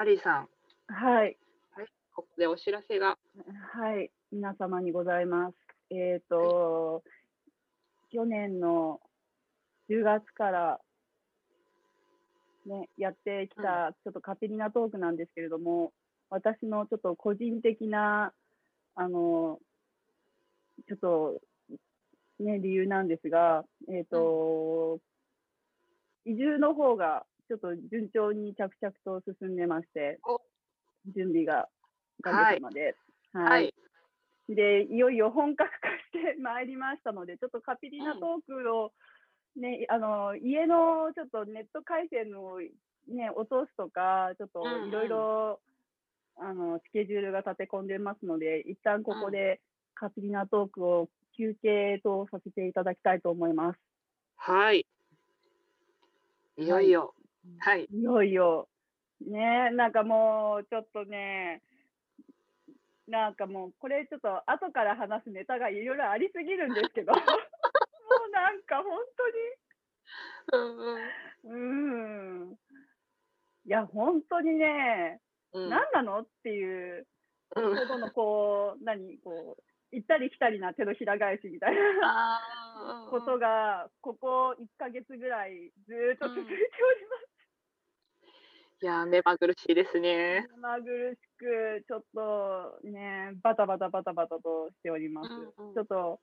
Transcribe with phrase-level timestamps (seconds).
[0.00, 0.48] アリーさん、
[0.86, 1.36] はい。
[1.76, 3.18] はい、ここでお知らせが。
[3.74, 4.10] はい。
[4.32, 5.54] 皆様にございます。
[5.90, 7.02] えっ、と、
[8.10, 8.98] 去年の
[9.90, 10.80] 10月から、
[12.64, 15.92] ね、やってきた、ちょっとカピリナトークなんですけれども、
[16.30, 18.32] 私のちょっと個人的な、
[18.94, 19.58] あの、
[20.88, 21.40] ちょっと、
[22.42, 24.98] ね、理由なんですが、えっ、と、
[26.24, 30.40] 移住の方がちょっと順調に着々と進んでましてお、
[31.12, 31.68] 準備が
[32.20, 32.94] おかげさまで。
[33.32, 33.74] はい。
[34.48, 38.92] で、いよいよ本格化して まいりましたので、ちょっとカピリナトークを、
[39.56, 42.60] ね、あの、家のちょっとネット回線を
[43.08, 45.60] ね、落とすとか、ちょっといろいろ、
[46.36, 49.60] あの、スケジュールが立て込んでますので、一旦ここで
[49.94, 53.80] カピリナトークを休憩とさせていただきたいと思います。
[54.36, 54.86] はい。
[56.56, 57.14] いよいよ。
[57.58, 57.86] はい。
[57.90, 58.68] いよいよ、
[59.26, 61.62] ね、なんかもう、ちょっとね、
[63.08, 68.98] なんかもう、これちょっと後から話すネタがいろいろありすぎるんですけど、もうなんか本。
[69.16, 70.90] 当に、
[71.44, 72.58] うーん。
[73.66, 75.20] いや、本当にね、
[75.52, 77.06] うん何なのっていう
[77.56, 82.40] うんほどのこう、何、こう、行ったり来たりな手のひら返しみたいな
[83.10, 86.56] ことが、ここ1ヶ月ぐらいずーっと続いており
[87.06, 87.09] ます。
[88.82, 90.46] いやー、目まぐるしいですね。
[90.56, 95.28] 目まぐるしく、ちょっとね、バタバタバタバタとしております。
[95.30, 96.20] うんうんちょっと、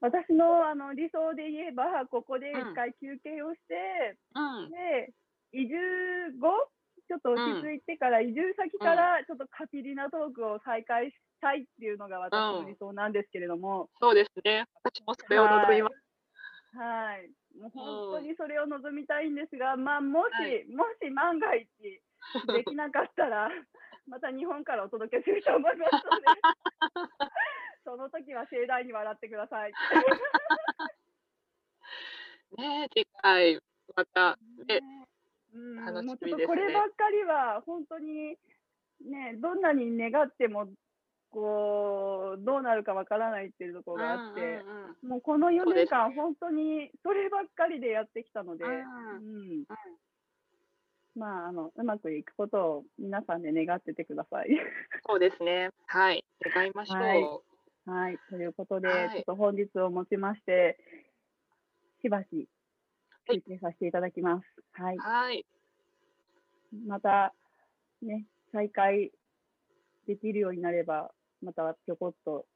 [0.00, 4.70] 私のあの理想で言えば、ここでうん一回休憩をして、うん。
[4.70, 5.14] で、
[5.52, 5.76] 移住
[6.40, 6.50] 後、
[7.06, 14.66] ちょっと落ち着いてから、移住先からちょっとカピリナトークを再開したいっていうのが私の理想なんですけれども、そうですね。
[14.82, 16.03] 私もそれを望みます。
[16.74, 17.30] はい。
[17.58, 21.68] もう本当にそれを望みたいんですが、まあ、もし、はいもし万が一
[22.46, 23.48] できなかったら、
[24.06, 26.26] また日本からお届けすると思いますので、
[27.84, 29.72] その時は盛大に笑ってください。
[32.58, 33.60] ね次回、
[33.96, 34.80] また、ね、
[35.52, 38.38] うん、楽しみもうちょっとですねこればっかりは、本当に、
[39.00, 40.68] ね、どんなに願っても、
[41.34, 48.74] こう、どうなるかわからないっていうところがあって、うんうんうんもうこの4そうです年間、本当にそればっかりでやってきたので、うんう
[49.60, 49.64] ん
[51.14, 54.48] まあ、あの、うまくいくことを皆さんで願っててください。
[55.06, 55.68] そうですね。
[55.86, 56.24] はい。
[56.54, 57.02] 願いましょう。
[57.02, 57.22] はい
[57.86, 58.18] はい。
[58.30, 60.78] ということで、はいちょっと本日をもちまして、
[62.00, 62.48] しばし
[63.26, 64.46] はい休憩させていただきます。
[64.72, 64.96] はい。
[64.96, 65.44] はい。
[66.86, 67.34] また、
[68.00, 69.12] ね、再開
[70.06, 71.10] できるようになれば、
[71.44, 72.46] またぴょこっと、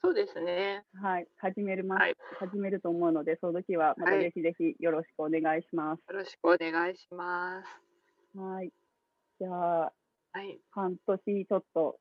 [0.00, 0.84] そうですね。
[1.02, 2.10] はい、始めるま、はい。
[2.10, 6.02] よ始めると思うので、その時はまたはいぜひぜひよろしくお願いします。
[6.08, 8.38] ろしくお願いします。
[8.38, 8.72] はい。
[9.40, 9.92] じゃあ、
[10.32, 10.60] はい。
[10.70, 11.98] 半年ちょっと、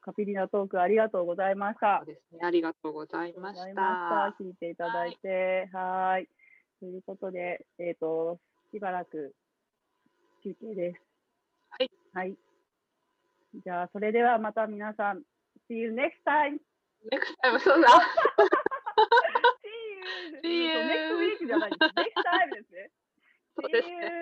[0.00, 2.06] カピリナトークありがとうございましそたう。
[2.06, 2.40] ですね。
[2.42, 4.36] ありがとうございましたした。。
[4.44, 6.28] 聞いていただいて、はーい。
[6.80, 8.38] ということで、えっ、と、
[8.72, 9.34] しばらく
[10.42, 11.00] 休憩です。
[11.70, 11.90] はい。
[12.12, 12.36] はい。
[13.64, 15.22] じゃあ、それではまた皆さん、
[15.67, 16.59] See you next time!
[17.11, 17.87] next time そうだ。
[19.63, 20.39] See you!
[20.41, 20.73] See you.
[20.73, 21.83] そう next week じゃないです。
[21.95, 22.91] next time ですね。
[23.55, 23.95] そうです See ね。
[23.97, 24.01] you!
[24.01, 24.12] See you.